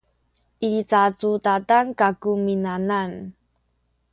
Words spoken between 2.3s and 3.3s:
minanam